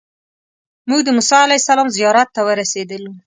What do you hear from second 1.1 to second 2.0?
موسی علیه السلام